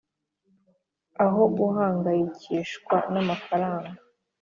Aho 1.25 1.41
guhangayikishwa 1.57 2.95
n 3.11 3.15
amafaranga 3.21 3.99